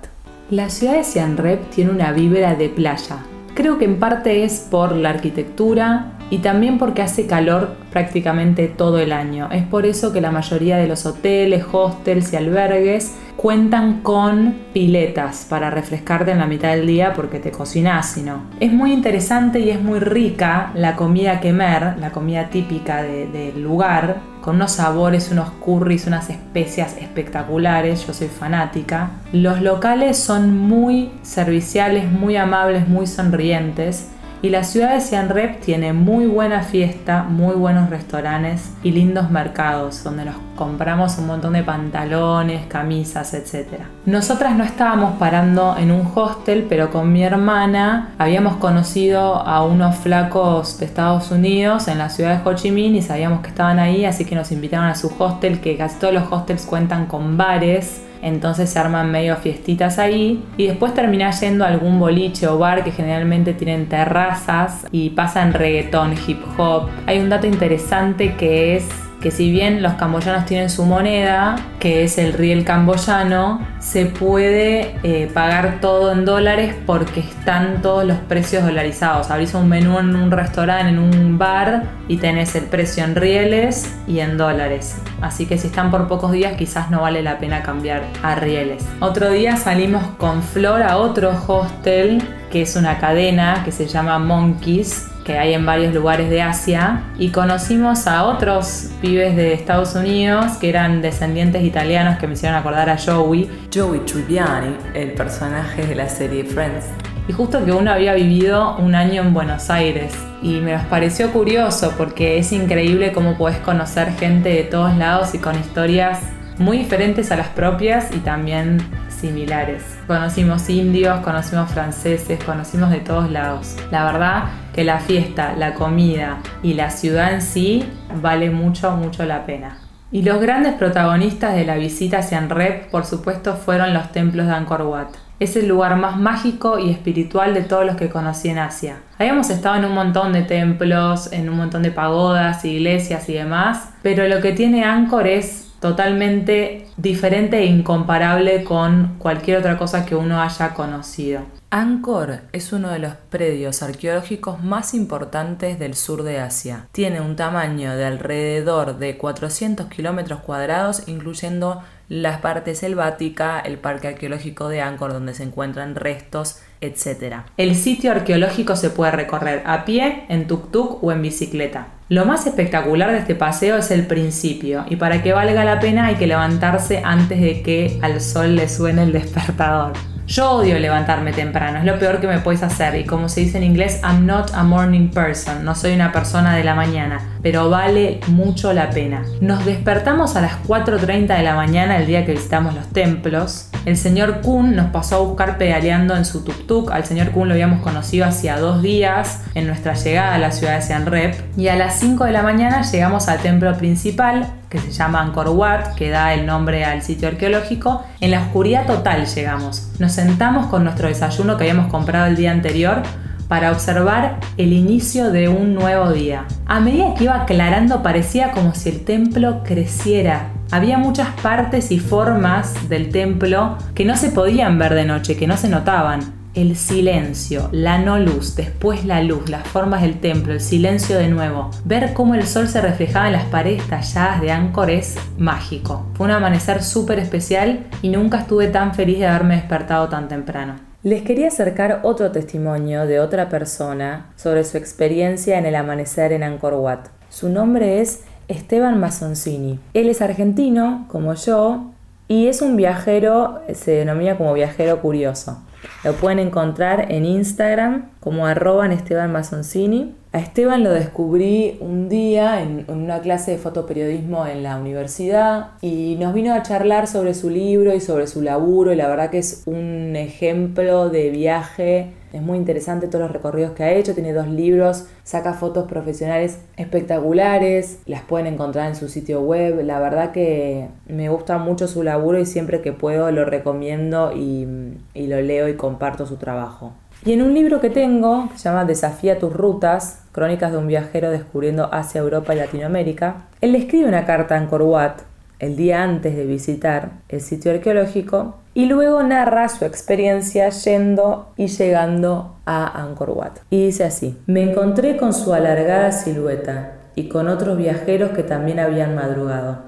La 0.51 0.69
ciudad 0.69 0.93
de 0.93 1.05
Siem 1.05 1.39
Reap 1.39 1.71
tiene 1.71 1.91
una 1.91 2.13
vibra 2.13 2.55
de 2.55 2.69
playa. 2.69 3.17
Creo 3.55 3.79
que 3.79 3.87
en 3.87 3.99
parte 3.99 4.45
es 4.45 4.69
por 4.71 4.95
la 4.95 5.09
arquitectura 5.09 6.13
y 6.33 6.39
también 6.39 6.79
porque 6.79 7.03
hace 7.03 7.27
calor 7.27 7.77
prácticamente 7.93 8.67
todo 8.67 8.99
el 8.99 9.13
año. 9.13 9.51
Es 9.53 9.65
por 9.65 9.85
eso 9.85 10.15
que 10.15 10.23
la 10.23 10.31
mayoría 10.31 10.79
de 10.79 10.87
los 10.87 11.05
hoteles, 11.05 11.63
hostels 11.71 12.33
y 12.33 12.37
albergues 12.37 13.15
cuentan 13.37 14.01
con 14.01 14.55
piletas 14.73 15.47
para 15.51 15.69
refrescarte 15.69 16.31
en 16.31 16.39
la 16.39 16.47
mitad 16.47 16.71
del 16.71 16.87
día 16.87 17.13
porque 17.13 17.39
te 17.39 17.51
cocinas, 17.51 18.17
no. 18.17 18.45
Es 18.61 18.73
muy 18.73 18.95
interesante 18.95 19.59
y 19.59 19.69
es 19.69 19.83
muy 19.83 19.99
rica 19.99 20.71
la 20.75 20.97
comida 20.97 21.39
quemer, 21.39 21.99
la 21.99 22.13
comida 22.13 22.49
típica 22.49 23.03
del 23.03 23.63
lugar, 23.63 24.23
con 24.41 24.57
unos 24.57 24.73
sabores, 24.73 25.31
unos 25.31 25.51
curries, 25.51 26.07
unas 26.07 26.31
especias 26.31 26.97
espectaculares, 26.97 28.07
yo 28.07 28.15
soy 28.15 28.29
fanática. 28.29 29.11
Los 29.35 29.61
locales 29.61 30.17
son 30.17 30.57
muy 30.57 31.11
serviciales, 31.21 32.11
muy 32.11 32.37
amables, 32.37 32.89
muy 32.89 33.07
sonrientes 33.07 34.09
y 34.43 34.51
la 34.51 34.65
ciudad 34.65 34.95
de 34.95 35.01
Siem 35.01 35.29
Reap 35.29 35.61
tiene 35.61 35.93
muy 35.93 36.27
buena 36.27 36.63
fiesta, 36.63 37.23
muy 37.23 37.55
buenos 37.55 37.89
restaurantes 37.89 38.73
y 38.83 38.91
lindos 38.91 39.31
mercados 39.31 40.03
donde 40.03 40.25
nos 40.25 40.35
compramos 40.57 41.19
un 41.19 41.27
montón 41.27 41.55
de 41.55 41.63
pantalones, 41.63 42.67
camisas, 42.67 43.35
etc. 43.35 43.83
Nosotras 44.07 44.55
no 44.55 44.65
estábamos 44.65 45.19
parando 45.19 45.77
en 45.79 45.91
un 45.91 46.09
hostel, 46.15 46.67
pero 46.69 46.91
con 46.91 47.13
mi 47.13 47.23
hermana 47.23 48.11
habíamos 48.19 48.57
conocido 48.57 49.37
a 49.47 49.65
unos 49.65 49.97
flacos 49.97 50.79
de 50.79 50.87
Estados 50.87 51.31
Unidos 51.31 51.89
en 51.89 51.99
la 51.99 52.09
ciudad 52.09 52.39
de 52.39 52.49
Ho 52.49 52.55
Chi 52.55 52.71
Minh 52.71 52.97
y 52.97 53.03
sabíamos 53.03 53.41
que 53.41 53.49
estaban 53.49 53.79
ahí, 53.79 54.05
así 54.05 54.25
que 54.25 54.35
nos 54.35 54.53
invitaron 54.53 54.87
a 54.87 54.95
su 54.95 55.13
hostel, 55.19 55.61
que 55.61 55.77
casi 55.77 55.99
todos 55.99 56.15
los 56.15 56.31
hostels 56.31 56.67
cuentan 56.67 57.07
con 57.07 57.37
bares 57.37 58.03
entonces 58.23 58.71
se 58.71 58.79
arman 58.79 59.11
medio 59.11 59.37
fiestitas 59.37 59.99
ahí 59.99 60.43
y 60.57 60.69
después 60.69 60.95
terminás 60.95 61.41
yendo 61.41 61.65
a 61.65 61.69
algún 61.69 61.99
boliche 61.99 62.47
o 62.47 62.57
bar 62.57 62.85
que 62.85 62.93
generalmente 62.93 63.53
tienen 63.53 63.89
terrazas 63.89 64.87
y 64.93 65.11
pasan 65.11 65.53
reggaetón, 65.53 66.15
hip 66.27 66.39
hop. 66.57 66.89
Hay 67.07 67.19
un 67.19 67.29
dato 67.29 67.49
interesante 67.49 68.37
que 68.37 68.77
es 68.77 68.87
que 69.23 69.31
si 69.31 69.51
bien 69.51 69.83
los 69.83 69.95
camboyanos 69.95 70.45
tienen 70.47 70.69
su 70.69 70.85
moneda, 70.85 71.57
que 71.79 72.03
es 72.03 72.19
el 72.19 72.33
riel 72.33 72.65
camboyano, 72.65 73.65
se 73.79 74.07
puede 74.07 74.97
eh, 75.05 75.31
pagar 75.33 75.79
todo 75.81 76.13
en 76.13 76.25
dólares 76.25 76.75
porque 76.85 77.21
están 77.21 77.81
todos 77.83 78.05
los 78.05 78.19
precios 78.19 78.65
dolarizados. 78.65 79.31
Abrís 79.31 79.55
un 79.55 79.69
menú 79.69 79.99
en 79.99 80.17
un 80.17 80.31
restaurante, 80.31 80.89
en 80.89 80.99
un 80.99 81.39
bar 81.39 81.85
y 82.09 82.17
tenés 82.17 82.55
el 82.57 82.65
precio 82.65 83.05
en 83.05 83.15
rieles 83.15 83.95
y 84.09 84.19
en 84.19 84.37
dólares. 84.37 84.97
Así 85.21 85.47
que 85.47 85.57
si 85.57 85.69
están 85.69 85.91
por 85.91 86.09
pocos 86.09 86.33
días 86.33 86.55
quizás 86.55 86.91
no 86.91 87.03
vale 87.03 87.23
la 87.23 87.39
pena 87.39 87.63
cambiar 87.63 88.03
a 88.23 88.35
rieles. 88.35 88.85
Otro 89.01 89.31
día 89.31 89.57
salimos 89.57 90.05
con 90.19 90.43
Flor 90.43 90.83
a 90.83 90.97
otro 90.97 91.33
hostel 91.47 92.23
que 92.51 92.63
es 92.63 92.77
una 92.77 92.99
cadena 92.99 93.63
que 93.65 93.73
se 93.73 93.87
llama 93.87 94.19
Monkeys 94.19 95.12
que 95.25 95.39
hay 95.39 95.55
en 95.55 95.65
varios 95.65 95.95
lugares 95.95 96.31
de 96.31 96.43
Asia 96.43 97.03
y 97.19 97.31
conocimos 97.31 98.07
a 98.07 98.25
otros 98.25 98.91
pibes 99.01 99.37
de 99.37 99.53
Estados 99.53 99.95
Unidos 99.95 100.53
que 100.61 100.69
eran 100.69 101.03
descendientes 101.03 101.63
italianos 101.65 102.19
que 102.19 102.27
me 102.27 102.35
hicieron 102.35 102.59
acordar 102.59 102.91
a 102.91 102.99
Joey. 102.99 103.51
Joey 103.73 104.01
Tribbiani, 104.01 104.77
el 104.95 105.13
personaje 105.13 105.87
de 105.87 105.95
la 105.95 106.09
serie 106.09 106.45
Friends. 106.45 106.87
Y 107.29 107.33
justo 107.33 107.65
que 107.65 107.73
uno 107.73 107.93
había 107.93 108.15
vivido 108.15 108.77
un 108.79 108.95
año 108.97 109.23
en 109.23 109.33
Buenos 109.33 109.71
Aires 109.71 110.13
y 110.43 110.61
me 110.61 110.77
pareció 110.79 111.33
curioso 111.33 111.95
porque 111.97 112.39
es 112.39 112.51
increíble 112.51 113.13
cómo 113.13 113.39
puedes 113.39 113.59
conocer 113.59 114.13
gente 114.15 114.49
de 114.49 114.65
todos 114.65 114.97
lados 114.97 115.35
y 115.35 115.39
con 115.39 115.55
historias 115.59 116.19
muy 116.59 116.79
diferentes 116.79 117.31
a 117.31 117.37
las 117.37 117.49
propias 117.49 118.09
y 118.15 118.19
también 118.19 118.79
similares. 119.09 119.85
Conocimos 120.09 120.69
indios, 120.69 121.21
conocimos 121.21 121.71
franceses, 121.71 122.43
conocimos 122.43 122.91
de 122.91 122.99
todos 122.99 123.31
lados. 123.31 123.77
La 123.93 124.05
verdad 124.05 124.45
que 124.73 124.85
la 124.85 124.99
fiesta, 124.99 125.55
la 125.57 125.75
comida 125.75 126.39
y 126.63 126.75
la 126.75 126.91
ciudad 126.91 127.33
en 127.33 127.43
sí 127.43 127.85
vale 128.21 128.51
mucho, 128.51 128.91
mucho 128.93 129.25
la 129.25 129.47
pena. 129.47 129.79
Y 130.11 130.23
los 130.23 130.41
grandes 130.41 130.75
protagonistas 130.75 131.55
de 131.55 131.65
la 131.65 131.77
visita 131.77 132.19
a 132.19 132.23
Siem 132.23 132.51
Reap, 132.51 132.91
por 132.91 133.07
supuesto, 133.07 133.57
fueron 133.57 133.95
los 133.95 134.13
templos 134.13 134.47
de 134.47 134.53
Angkor 134.53 134.83
Wat. 134.83 135.09
Es 135.41 135.57
el 135.57 135.67
lugar 135.69 135.97
más 135.97 136.19
mágico 136.19 136.79
y 136.79 136.91
espiritual 136.91 137.55
de 137.55 137.63
todos 137.63 137.87
los 137.87 137.97
que 137.97 138.11
conocí 138.11 138.49
en 138.49 138.59
Asia. 138.59 138.97
Habíamos 139.19 139.49
estado 139.49 139.77
en 139.77 139.87
un 139.87 139.95
montón 139.95 140.35
de 140.35 140.43
templos, 140.43 141.33
en 141.33 141.49
un 141.49 141.57
montón 141.57 141.83
de 141.83 141.91
pagodas, 141.91 142.65
iglesias 142.65 143.29
y 143.29 143.33
demás, 143.33 143.95
pero 144.03 144.29
lo 144.29 144.41
que 144.41 144.53
tiene 144.53 144.85
Angkor 144.85 145.27
es 145.27 145.72
totalmente 145.83 146.87
diferente 146.97 147.59
e 147.59 147.67
incomparable 147.67 148.63
con 148.63 149.17
cualquier 149.19 149.59
otra 149.59 149.77
cosa 149.77 150.07
que 150.07 150.15
uno 150.15 150.41
haya 150.41 150.75
conocido. 150.75 151.43
Angkor 151.71 152.43
es 152.53 152.73
uno 152.73 152.91
de 152.91 153.01
los 153.01 153.15
predios 153.31 153.83
arqueológicos 153.83 154.63
más 154.63 154.95
importantes 154.95 155.81
del 155.81 155.97
sur 155.97 156.23
de 156.23 156.39
Asia. 156.39 156.87
Tiene 156.93 157.21
un 157.21 157.35
tamaño 157.35 157.97
de 157.97 158.05
alrededor 158.05 158.99
de 158.99 159.19
400 159.19 159.89
kilómetros 159.89 160.41
cuadrados, 160.41 161.09
incluyendo 161.09 161.83
la 162.09 162.41
parte 162.43 162.77
selvática, 162.77 163.59
el 163.59 163.79
parque 163.79 164.09
arqueológico 164.09 164.69
de 164.69 164.83
Angkor, 164.83 165.13
donde 165.13 165.35
se 165.35 165.43
encuentran 165.43 165.97
restos, 165.97 166.61
etc. 166.81 167.39
El 167.57 167.75
sitio 167.75 168.13
arqueológico 168.13 168.77
se 168.77 168.91
puede 168.91 169.13
recorrer 169.13 169.63
a 169.67 169.85
pie, 169.85 170.27
en 170.29 170.47
tuk-tuk 170.47 170.99
o 171.03 171.11
en 171.11 171.23
bicicleta. 171.23 171.89
Lo 172.13 172.27
más 172.27 172.47
espectacular 172.47 173.11
de 173.11 173.21
este 173.21 173.35
paseo 173.35 173.79
es 173.79 173.91
el 173.91 174.07
principio, 174.07 174.85
y 174.87 174.97
para 174.97 175.23
que 175.23 175.33
valga 175.33 175.65
la 175.65 175.81
pena 175.81 176.05
hay 176.05 176.17
que 176.17 176.27
levantarse 176.27 177.01
antes 177.03 177.41
de 177.41 177.63
que 177.63 177.99
al 178.03 178.21
sol 178.21 178.55
le 178.55 178.69
suene 178.69 179.05
el 179.05 179.13
despertador. 179.13 179.95
Yo 180.27 180.51
odio 180.51 180.79
levantarme 180.79 181.33
temprano, 181.33 181.79
es 181.79 181.87
lo 181.87 181.99
peor 181.99 182.21
que 182.21 182.27
me 182.27 182.39
puedes 182.41 182.63
hacer 182.63 182.97
y 182.97 183.07
como 183.07 183.31
se 183.31 183.41
dice 183.41 183.57
en 183.57 183.65
inglés, 183.65 183.99
I'm 184.03 184.27
not 184.27 184.51
a 184.53 184.63
morning 184.63 185.09
person, 185.09 185.65
no 185.65 185.75
soy 185.75 185.95
una 185.95 186.13
persona 186.13 186.55
de 186.55 186.65
la 186.65 186.75
mañana, 186.75 187.19
pero 187.43 187.71
vale 187.71 188.21
mucho 188.27 188.75
la 188.75 188.91
pena. 188.91 189.25
Nos 189.41 189.65
despertamos 189.65 190.37
a 190.37 190.43
las 190.43 190.63
4.30 190.65 191.35
de 191.35 191.43
la 191.43 191.55
mañana 191.55 191.97
el 191.97 192.07
día 192.07 192.27
que 192.27 192.33
visitamos 192.33 192.75
los 192.75 192.89
templos. 192.89 193.71
El 193.85 193.97
señor 193.97 194.43
Kun 194.43 194.77
nos 194.77 194.91
pasó 194.91 195.17
a 195.17 195.19
buscar 195.21 195.59
pedaleando 195.59 196.17
en 196.17 196.25
su 196.25 196.45
tuk-tuk. 196.45 196.93
Al 196.93 197.05
señor 197.05 197.33
Kun 197.33 197.49
lo 197.49 197.55
habíamos 197.55 197.83
conocido 197.83 198.27
hacía 198.27 198.59
dos 198.59 198.81
días 198.81 199.41
en 199.55 199.67
nuestra 199.67 199.95
llegada 199.95 200.37
a 200.37 200.39
la 200.39 200.53
ciudad 200.53 200.77
de 200.77 200.83
Siem 200.83 201.05
Reap. 201.05 201.35
Y 201.57 201.67
a 201.67 201.75
las 201.75 201.99
5 201.99 202.25
de 202.25 202.33
la 202.33 202.43
mañana 202.43 202.83
llegamos 202.83 203.29
al 203.29 203.41
templo 203.41 203.77
principal, 203.77 204.47
que 204.69 204.79
se 204.79 204.93
llama 204.93 205.21
Angkor 205.21 205.49
Wat, 205.49 205.95
que 205.97 206.11
da 206.11 206.33
el 206.33 206.47
nombre 206.47 206.85
al 206.85 207.03
sitio 207.03 207.27
arqueológico. 207.27 208.05
En 208.21 208.31
la 208.31 208.43
oscuridad 208.43 208.87
total 208.87 209.27
llegamos. 209.27 209.91
Nos 209.99 210.13
sentamos 210.13 210.67
con 210.67 210.85
nuestro 210.85 211.09
desayuno 211.09 211.57
que 211.57 211.65
habíamos 211.65 211.91
comprado 211.91 212.27
el 212.27 212.37
día 212.37 212.53
anterior 212.53 213.03
para 213.49 213.73
observar 213.73 214.39
el 214.57 214.73
inicio 214.73 215.31
de 215.31 215.49
un 215.49 215.75
nuevo 215.75 216.11
día. 216.11 216.47
A 216.67 216.81
medida 216.81 217.15
que 217.15 217.25
iba 217.25 217.43
aclarando 217.43 218.03
parecía 218.03 218.53
como 218.53 218.75
si 218.75 218.89
el 218.89 219.05
templo 219.05 219.63
creciera. 219.65 220.52
Había 220.73 220.97
muchas 220.97 221.29
partes 221.43 221.93
y 221.93 221.99
formas 221.99 222.89
del 222.89 223.11
templo 223.11 223.77
que 223.95 224.07
no 224.07 224.17
se 224.17 224.31
podían 224.31 224.79
ver 224.79 224.95
de 224.95 225.05
noche, 225.05 225.37
que 225.37 225.47
no 225.47 225.59
se 225.59 225.69
notaban 225.69 226.21
el 226.55 226.77
silencio, 226.77 227.69
la 227.73 227.99
no 227.99 228.19
luz, 228.19 228.57
después 228.57 229.05
la 229.05 229.23
luz, 229.23 229.51
las 229.51 229.69
formas 229.69 230.01
del 230.01 230.19
templo, 230.19 230.55
el 230.55 230.63
silencio 230.63 231.19
de 231.19 231.29
nuevo. 231.29 231.71
Ver 231.85 232.15
cómo 232.15 232.35
el 232.35 232.47
sol 232.47 232.69
se 232.69 232.81
reflejaba 232.81 233.27
en 233.27 233.35
las 233.35 233.45
paredes 233.45 233.87
talladas 233.87 234.41
de 234.41 234.51
Angkor 234.51 234.89
es 234.89 235.17
mágico. 235.37 236.07
Fue 236.15 236.25
un 236.25 236.33
amanecer 236.33 236.83
súper 236.83 237.19
especial 237.19 237.87
y 238.01 238.09
nunca 238.09 238.39
estuve 238.39 238.69
tan 238.69 238.95
feliz 238.95 239.19
de 239.19 239.27
haberme 239.27 239.57
despertado 239.57 240.09
tan 240.09 240.29
temprano. 240.29 240.77
Les 241.03 241.21
quería 241.21 241.49
acercar 241.49 242.01
otro 242.03 242.33
testimonio 242.33 243.07
de 243.07 243.21
otra 243.21 243.51
persona 243.51 244.31
sobre 244.37 244.65
su 244.65 244.79
experiencia 244.79 245.59
en 245.59 245.67
el 245.67 245.75
amanecer 245.75 246.33
en 246.33 246.45
Angkor 246.45 246.75
Wat. 246.75 247.09
Su 247.29 247.49
nombre 247.49 248.01
es 248.01 248.25
Esteban 248.49 248.99
Mazzoncini. 249.01 249.79
Él 249.95 250.09
es 250.09 250.23
argentino, 250.23 251.07
como 251.09 251.35
yo, 251.35 251.93
y 252.29 252.47
es 252.47 252.63
un 252.63 252.77
viajero, 252.77 253.61
se 253.75 253.93
denomina 253.93 254.37
como 254.37 254.55
viajero 254.55 255.01
curioso. 255.01 255.59
Lo 256.05 256.15
pueden 256.15 256.39
encontrar 256.39 257.13
en 257.13 257.25
Instagram 257.25 258.11
como 258.21 258.47
arroba 258.47 258.87
Esteban 258.93 259.33
Mazzoncini. 259.33 260.15
A 260.33 260.39
Esteban 260.39 260.83
lo 260.83 260.91
descubrí 260.91 261.77
un 261.81 262.09
día 262.09 262.63
en, 262.63 262.87
una 262.89 263.21
clase 263.21 263.53
de 263.53 263.59
fotoperiodismo 263.59 264.47
en 264.47 264.63
la 264.63 264.79
universidad 264.79 265.73
y 265.83 266.17
nos 266.19 266.33
vino 266.33 266.55
a 266.55 266.63
charlar 266.63 267.07
sobre 267.07 267.35
su 267.35 267.51
libro 267.51 267.95
y 267.95 268.01
sobre 268.01 268.27
su 268.27 268.41
laburo 268.41 268.93
y 268.93 268.97
la 268.97 269.09
verdad 269.09 269.31
que 269.31 269.39
es 269.39 269.63
un 269.67 270.17
ejemplo 270.17 271.11
de 271.11 271.31
viaje 271.31 272.13
es 272.33 272.41
muy 272.41 272.57
interesante 272.57 273.09
todos 273.09 273.25
los 273.25 273.31
recorridos 273.31 273.73
que 273.73 273.85
ha 273.85 273.93
hecho, 273.93 274.15
tiene 274.15 274.33
dos 274.33 274.49
libros, 274.49 275.07
saca 275.23 275.53
fotos 275.53 275.87
profesionales 275.87 276.59
espectaculares, 276.79 277.99
las 278.07 278.23
pueden 278.23 278.47
encontrar 278.47 278.89
en 278.89 278.97
su 278.97 279.09
sitio 279.09 279.43
web. 279.43 279.83
La 279.85 280.01
verdad 280.01 280.33
que 280.33 280.89
me 281.07 281.29
gusta 281.29 281.59
mucho 281.59 281.87
su 281.89 282.03
laburo 282.03 282.39
y 282.41 282.47
siempre 282.47 282.81
que 282.81 282.93
puedo 282.93 283.31
lo 283.31 283.45
recomiendo 283.45 284.33
y, 284.35 284.67
y 285.13 285.27
lo 285.27 285.43
leo 285.43 285.69
comparto 285.77 286.27
su 286.27 286.37
trabajo. 286.37 286.93
Y 287.25 287.33
en 287.33 287.43
un 287.43 287.55
libro 287.55 287.81
que 287.81 287.91
tengo, 287.91 288.49
que 288.51 288.59
se 288.59 288.65
llama 288.65 288.85
Desafía 288.85 289.39
tus 289.39 289.53
rutas, 289.53 290.25
Crónicas 290.33 290.73
de 290.73 290.79
un 290.79 290.89
viajero 290.89 291.31
descubriendo 291.31 291.89
Asia, 291.93 292.21
Europa 292.21 292.53
y 292.53 292.59
Latinoamérica, 292.59 293.45
él 293.61 293.73
le 293.73 293.79
escribe 293.79 294.09
una 294.09 294.25
carta 294.25 294.57
a 294.57 294.59
Angkor 294.59 294.83
Wat 294.83 295.21
el 295.61 295.77
día 295.77 296.03
antes 296.03 296.35
de 296.35 296.45
visitar 296.47 297.11
el 297.29 297.41
sitio 297.41 297.71
arqueológico 297.71 298.57
y 298.75 298.87
luego 298.87 299.23
narra 299.23 299.69
su 299.69 299.85
experiencia 299.85 300.69
yendo 300.71 301.53
y 301.57 301.69
llegando 301.69 302.57
a 302.67 303.01
Angkor 303.01 303.31
Wat. 303.31 303.59
Y 303.71 303.87
dice 303.87 304.03
así, 304.03 304.37
me 304.47 304.69
encontré 304.69 305.17
con 305.17 305.33
su 305.33 305.55
alargada 305.55 306.11
silueta 306.11 306.95
y 307.15 307.29
con 307.29 307.47
otros 307.47 307.79
viajeros 307.79 308.31
que 308.31 308.43
también 308.43 308.81
habían 308.81 309.15
madrugado. 309.15 309.79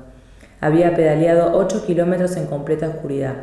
Había 0.60 0.94
pedaleado 0.94 1.58
8 1.58 1.84
kilómetros 1.84 2.36
en 2.36 2.46
completa 2.46 2.86
oscuridad 2.86 3.34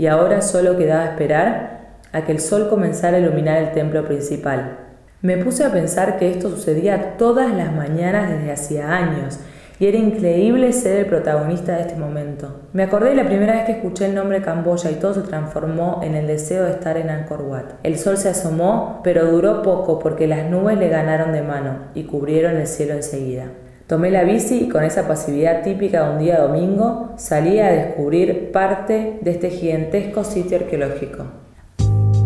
y 0.00 0.06
ahora 0.06 0.40
solo 0.40 0.78
quedaba 0.78 1.04
esperar 1.04 1.98
a 2.10 2.24
que 2.24 2.32
el 2.32 2.40
sol 2.40 2.70
comenzara 2.70 3.18
a 3.18 3.20
iluminar 3.20 3.58
el 3.58 3.72
templo 3.72 4.02
principal. 4.02 4.78
Me 5.20 5.36
puse 5.36 5.62
a 5.62 5.72
pensar 5.72 6.16
que 6.16 6.30
esto 6.30 6.48
sucedía 6.48 7.18
todas 7.18 7.52
las 7.52 7.70
mañanas 7.70 8.30
desde 8.30 8.50
hacía 8.50 8.96
años 8.96 9.40
y 9.78 9.88
era 9.88 9.98
increíble 9.98 10.72
ser 10.72 11.00
el 11.00 11.04
protagonista 11.04 11.74
de 11.74 11.82
este 11.82 11.96
momento. 11.96 12.62
Me 12.72 12.84
acordé 12.84 13.10
de 13.10 13.16
la 13.16 13.26
primera 13.26 13.52
vez 13.52 13.64
que 13.66 13.72
escuché 13.72 14.06
el 14.06 14.14
nombre 14.14 14.40
Camboya 14.40 14.90
y 14.90 14.94
todo 14.94 15.12
se 15.12 15.20
transformó 15.20 16.00
en 16.02 16.14
el 16.14 16.26
deseo 16.26 16.64
de 16.64 16.70
estar 16.70 16.96
en 16.96 17.10
Angkor 17.10 17.42
Wat. 17.42 17.66
El 17.82 17.98
sol 17.98 18.16
se 18.16 18.30
asomó, 18.30 19.02
pero 19.04 19.26
duró 19.26 19.60
poco 19.60 19.98
porque 19.98 20.26
las 20.26 20.46
nubes 20.46 20.78
le 20.78 20.88
ganaron 20.88 21.32
de 21.32 21.42
mano 21.42 21.76
y 21.94 22.04
cubrieron 22.04 22.56
el 22.56 22.66
cielo 22.66 22.94
enseguida. 22.94 23.48
Tomé 23.90 24.12
la 24.12 24.22
bici 24.22 24.66
y 24.66 24.68
con 24.68 24.84
esa 24.84 25.08
pasividad 25.08 25.64
típica 25.64 26.04
de 26.04 26.10
un 26.12 26.18
día 26.20 26.38
domingo 26.38 27.12
salí 27.16 27.58
a 27.58 27.72
descubrir 27.72 28.52
parte 28.52 29.18
de 29.20 29.30
este 29.32 29.50
gigantesco 29.50 30.22
sitio 30.22 30.58
arqueológico. 30.58 31.24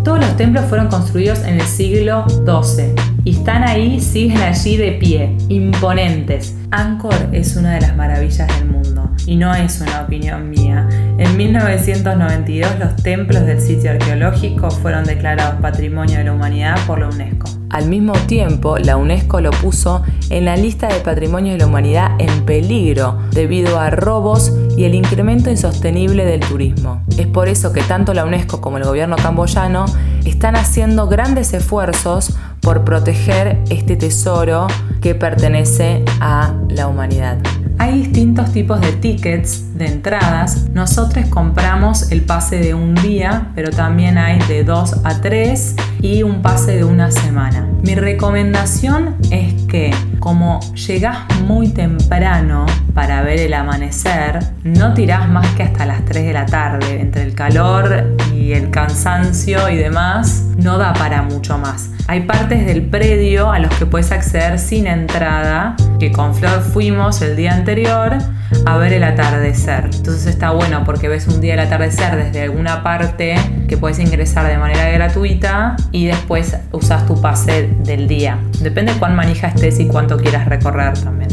Todos 0.04 0.20
los 0.20 0.36
templos 0.36 0.66
fueron 0.66 0.88
construidos 0.88 1.42
en 1.44 1.54
el 1.54 1.62
siglo 1.62 2.26
XII 2.28 2.94
y 3.24 3.30
están 3.30 3.64
ahí, 3.64 3.98
siguen 3.98 4.42
allí 4.42 4.76
de 4.76 4.92
pie, 4.92 5.38
imponentes. 5.48 6.54
Angkor 6.70 7.30
es 7.32 7.56
una 7.56 7.76
de 7.76 7.80
las 7.80 7.96
maravillas 7.96 8.46
del 8.58 8.68
mundo 8.68 9.10
y 9.24 9.36
no 9.36 9.54
es 9.54 9.80
una 9.80 10.02
opinión 10.02 10.50
mía. 10.50 10.86
En 11.16 11.34
1992 11.34 12.78
los 12.78 12.96
templos 12.96 13.46
del 13.46 13.62
sitio 13.62 13.92
arqueológico 13.92 14.70
fueron 14.70 15.04
declarados 15.04 15.62
Patrimonio 15.62 16.18
de 16.18 16.24
la 16.24 16.34
Humanidad 16.34 16.76
por 16.86 16.98
la 16.98 17.08
UNESCO. 17.08 17.53
Al 17.74 17.88
mismo 17.88 18.12
tiempo, 18.12 18.78
la 18.78 18.96
UNESCO 18.96 19.40
lo 19.40 19.50
puso 19.50 20.04
en 20.30 20.44
la 20.44 20.56
lista 20.56 20.86
de 20.86 21.00
Patrimonio 21.00 21.50
de 21.50 21.58
la 21.58 21.66
Humanidad 21.66 22.12
en 22.20 22.44
peligro 22.46 23.18
debido 23.32 23.80
a 23.80 23.90
robos 23.90 24.52
y 24.76 24.84
el 24.84 24.94
incremento 24.94 25.50
insostenible 25.50 26.24
del 26.24 26.38
turismo. 26.38 27.02
Es 27.18 27.26
por 27.26 27.48
eso 27.48 27.72
que 27.72 27.82
tanto 27.82 28.14
la 28.14 28.24
UNESCO 28.24 28.60
como 28.60 28.78
el 28.78 28.84
gobierno 28.84 29.16
camboyano 29.16 29.86
están 30.24 30.54
haciendo 30.54 31.08
grandes 31.08 31.52
esfuerzos 31.52 32.36
por 32.60 32.84
proteger 32.84 33.58
este 33.70 33.96
tesoro 33.96 34.68
que 35.02 35.16
pertenece 35.16 36.04
a 36.20 36.54
la 36.68 36.86
humanidad. 36.86 37.38
Hay 37.78 37.98
distintos 37.98 38.52
tipos 38.52 38.80
de 38.80 38.92
tickets, 38.92 39.76
de 39.76 39.86
entradas. 39.86 40.68
Nosotros 40.70 41.26
compramos 41.28 42.12
el 42.12 42.22
pase 42.22 42.58
de 42.58 42.74
un 42.74 42.94
día, 42.94 43.50
pero 43.54 43.70
también 43.70 44.16
hay 44.16 44.38
de 44.46 44.64
dos 44.64 45.00
a 45.04 45.20
tres 45.20 45.74
y 46.00 46.22
un 46.22 46.42
pase 46.42 46.76
de 46.76 46.84
una 46.84 47.10
semana. 47.10 47.68
Mi 47.82 47.94
recomendación 47.94 49.16
es 49.30 49.54
que 49.64 49.92
como 50.20 50.60
llegás 50.74 51.18
muy 51.46 51.68
temprano 51.68 52.66
para 52.94 53.22
ver 53.22 53.40
el 53.40 53.54
amanecer, 53.54 54.38
no 54.62 54.94
tirás 54.94 55.28
más 55.28 55.46
que 55.54 55.64
hasta 55.64 55.84
las 55.84 56.04
3 56.04 56.26
de 56.26 56.32
la 56.32 56.46
tarde. 56.46 57.00
Entre 57.00 57.22
el 57.22 57.34
calor 57.34 58.16
y 58.32 58.52
el 58.52 58.70
cansancio 58.70 59.68
y 59.68 59.76
demás, 59.76 60.44
no 60.56 60.78
da 60.78 60.92
para 60.94 61.22
mucho 61.22 61.58
más. 61.58 61.90
Hay 62.06 62.20
partes 62.20 62.66
del 62.66 62.82
predio 62.82 63.50
a 63.50 63.58
los 63.58 63.74
que 63.76 63.86
puedes 63.86 64.12
acceder 64.12 64.58
sin 64.58 64.86
entrada, 64.86 65.74
que 65.98 66.12
con 66.12 66.34
Flor 66.34 66.60
fuimos 66.60 67.22
el 67.22 67.34
día 67.34 67.54
anterior 67.54 68.18
a 68.66 68.76
ver 68.76 68.92
el 68.92 69.04
atardecer. 69.04 69.86
Entonces 69.86 70.26
está 70.26 70.50
bueno 70.50 70.82
porque 70.84 71.08
ves 71.08 71.26
un 71.28 71.40
día 71.40 71.54
el 71.54 71.60
atardecer 71.60 72.14
desde 72.16 72.42
alguna 72.42 72.82
parte 72.82 73.36
que 73.68 73.78
puedes 73.78 73.98
ingresar 73.98 74.46
de 74.46 74.58
manera 74.58 74.90
gratuita 74.90 75.76
y 75.92 76.04
después 76.06 76.54
usas 76.72 77.06
tu 77.06 77.18
pase 77.20 77.70
del 77.84 78.06
día. 78.06 78.38
Depende 78.60 78.92
cuán 78.98 79.16
manija 79.16 79.48
estés 79.48 79.80
y 79.80 79.86
cuánto 79.86 80.18
quieras 80.18 80.46
recorrer 80.46 80.92
también. 80.98 81.30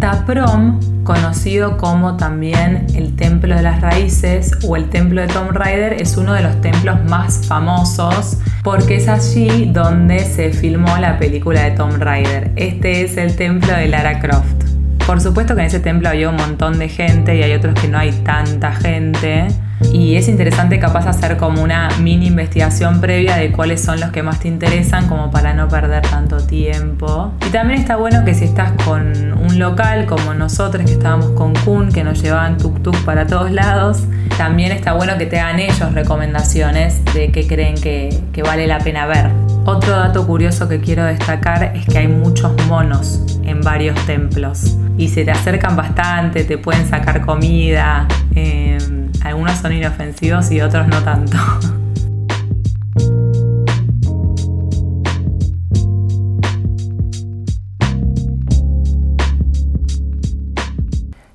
Taprom, 0.00 0.80
conocido 1.08 1.78
como 1.78 2.18
también 2.18 2.86
el 2.94 3.16
Templo 3.16 3.56
de 3.56 3.62
las 3.62 3.80
Raíces 3.80 4.52
o 4.62 4.76
el 4.76 4.90
Templo 4.90 5.22
de 5.22 5.28
Tom 5.28 5.48
Raider, 5.48 5.94
es 5.94 6.18
uno 6.18 6.34
de 6.34 6.42
los 6.42 6.60
templos 6.60 7.02
más 7.06 7.46
famosos 7.46 8.36
porque 8.62 8.96
es 8.96 9.08
allí 9.08 9.70
donde 9.72 10.18
se 10.18 10.52
filmó 10.52 10.98
la 10.98 11.18
película 11.18 11.62
de 11.62 11.70
Tom 11.70 11.92
Raider. 11.98 12.52
Este 12.56 13.04
es 13.04 13.16
el 13.16 13.34
templo 13.36 13.72
de 13.72 13.88
Lara 13.88 14.20
Croft. 14.20 14.64
Por 15.06 15.22
supuesto 15.22 15.54
que 15.54 15.62
en 15.62 15.68
ese 15.68 15.80
templo 15.80 16.10
había 16.10 16.28
un 16.28 16.36
montón 16.36 16.78
de 16.78 16.90
gente 16.90 17.34
y 17.34 17.42
hay 17.42 17.54
otros 17.54 17.72
que 17.80 17.88
no 17.88 17.96
hay 17.96 18.12
tanta 18.12 18.72
gente. 18.72 19.48
Y 19.92 20.16
es 20.16 20.28
interesante 20.28 20.78
capaz 20.78 21.06
hacer 21.06 21.36
como 21.36 21.62
una 21.62 21.88
mini 22.00 22.26
investigación 22.26 23.00
previa 23.00 23.36
de 23.36 23.50
cuáles 23.52 23.82
son 23.82 24.00
los 24.00 24.10
que 24.10 24.22
más 24.22 24.40
te 24.40 24.48
interesan 24.48 25.08
como 25.08 25.30
para 25.30 25.54
no 25.54 25.68
perder 25.68 26.02
tanto 26.02 26.38
tiempo. 26.38 27.32
Y 27.46 27.50
también 27.50 27.80
está 27.80 27.96
bueno 27.96 28.24
que 28.24 28.34
si 28.34 28.44
estás 28.44 28.72
con 28.84 29.12
un 29.32 29.58
local 29.58 30.06
como 30.06 30.34
nosotros 30.34 30.84
que 30.84 30.92
estábamos 30.92 31.30
con 31.30 31.54
Kun, 31.54 31.90
que 31.90 32.04
nos 32.04 32.22
llevaban 32.22 32.58
tuk 32.58 32.82
tuk 32.82 32.96
para 33.04 33.26
todos 33.26 33.50
lados, 33.50 34.04
también 34.36 34.72
está 34.72 34.92
bueno 34.92 35.16
que 35.16 35.26
te 35.26 35.40
hagan 35.40 35.58
ellos 35.58 35.92
recomendaciones 35.94 37.04
de 37.14 37.32
qué 37.32 37.46
creen 37.46 37.74
que, 37.74 38.42
vale 38.44 38.66
la 38.66 38.78
pena 38.78 39.06
ver. 39.06 39.30
Otro 39.64 39.96
dato 39.96 40.26
curioso 40.26 40.68
que 40.68 40.80
quiero 40.80 41.04
destacar 41.04 41.72
es 41.74 41.86
que 41.86 41.98
hay 41.98 42.08
muchos 42.08 42.52
monos 42.68 43.24
en 43.44 43.60
varios 43.62 43.98
templos 44.06 44.76
y 44.96 45.08
se 45.08 45.24
te 45.24 45.30
acercan 45.30 45.76
bastante, 45.76 46.44
te 46.44 46.56
pueden 46.56 46.88
sacar 46.88 47.20
comida. 47.24 48.06
Eh, 48.34 48.78
algunos 49.22 49.58
son 49.58 49.72
inofensivos 49.72 50.50
y 50.50 50.60
otros 50.60 50.86
no 50.88 51.02
tanto. 51.02 51.36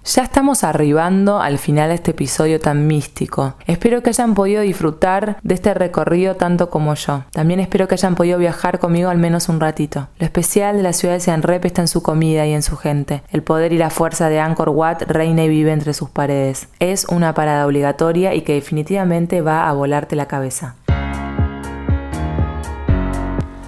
Ya 0.06 0.24
estamos 0.24 0.66
arribando 0.66 1.40
al 1.40 1.58
final 1.58 1.88
de 1.88 1.96
este 1.96 2.12
episodio 2.12 2.60
tan 2.60 2.88
místico. 2.88 3.56
Espero 3.68 4.04
que 4.04 4.10
hayan 4.10 4.34
podido 4.34 4.62
disfrutar 4.62 5.38
de 5.44 5.54
este 5.54 5.74
recorrido 5.74 6.36
tanto 6.36 6.70
como 6.70 6.94
yo. 6.96 7.24
También 7.32 7.62
espero 7.62 7.88
que 7.88 7.96
hayan 7.96 8.16
podido 8.16 8.38
viajar 8.38 8.80
conmigo 8.80 9.10
al 9.10 9.18
menos 9.18 9.48
un 9.48 9.62
ratito. 9.62 10.10
Lo 10.20 10.26
especial 10.26 10.76
de 10.76 10.84
la 10.84 10.92
ciudad 10.92 11.14
de 11.14 11.22
Sianrep 11.22 11.64
está 11.64 11.82
en 11.82 11.88
su 11.88 12.04
comida 12.04 12.46
y 12.46 12.52
en 12.52 12.64
su 12.64 12.76
gente. 12.76 13.24
El 13.32 13.44
poder 13.44 13.72
y 13.72 13.78
la 13.78 13.90
fuerza 13.90 14.28
de 14.28 14.42
Angkor 14.42 14.70
Wat 14.70 15.04
reina 15.04 15.46
y 15.46 15.50
vive 15.50 15.72
entre 15.72 15.94
sus 15.94 16.10
paredes. 16.10 16.68
Es 16.80 17.06
una 17.06 17.34
parada 17.34 17.66
obligatoria 17.66 18.36
y 18.36 18.42
que 18.42 18.56
definitivamente 18.56 19.42
va 19.42 19.70
a 19.70 19.74
volarte 19.74 20.18
la 20.18 20.28
cabeza. 20.28 20.76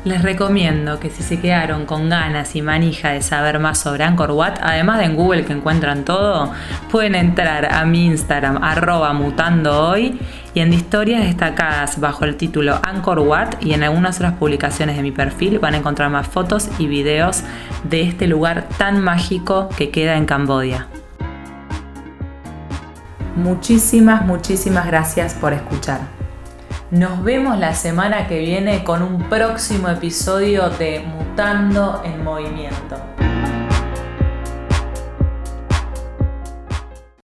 Les 0.05 0.21
recomiendo 0.21 0.99
que 0.99 1.09
si 1.09 1.23
se 1.23 1.39
quedaron 1.39 1.87
con 1.87 2.09
ganas 2.09 2.55
y 2.55 2.61
manija 2.61 3.09
de 3.09 3.23
saber 3.23 3.57
más 3.57 3.79
sobre 3.79 4.03
Angkor 4.03 4.29
Wat, 4.31 4.59
además 4.61 4.99
de 4.99 5.05
en 5.05 5.15
Google 5.15 5.45
que 5.45 5.53
encuentran 5.53 6.05
todo, 6.05 6.53
pueden 6.91 7.15
entrar 7.15 7.73
a 7.73 7.83
mi 7.85 8.05
Instagram 8.05 8.63
arroba 8.63 9.13
mutando 9.13 9.89
hoy 9.89 10.19
y 10.53 10.59
en 10.59 10.73
historias 10.73 11.23
destacadas 11.23 11.99
bajo 11.99 12.23
el 12.23 12.35
título 12.35 12.79
Angkor 12.83 13.17
Wat 13.17 13.55
y 13.61 13.73
en 13.73 13.81
algunas 13.81 14.17
otras 14.17 14.33
publicaciones 14.33 14.95
de 14.95 15.01
mi 15.01 15.11
perfil 15.11 15.57
van 15.57 15.73
a 15.73 15.77
encontrar 15.77 16.11
más 16.11 16.27
fotos 16.27 16.69
y 16.77 16.85
videos 16.85 17.41
de 17.83 18.03
este 18.03 18.27
lugar 18.27 18.69
tan 18.77 19.01
mágico 19.01 19.69
que 19.75 19.89
queda 19.89 20.17
en 20.17 20.25
Cambodia. 20.25 20.85
Muchísimas, 23.35 24.23
muchísimas 24.23 24.85
gracias 24.85 25.33
por 25.33 25.51
escuchar. 25.53 26.14
Nos 26.91 27.23
vemos 27.23 27.57
la 27.57 27.73
semana 27.73 28.27
que 28.27 28.37
viene 28.37 28.83
con 28.83 29.01
un 29.01 29.27
próximo 29.27 29.89
episodio 29.89 30.69
de 30.69 30.99
Mutando 30.99 32.03
en 32.05 32.23
Movimiento. 32.23 33.24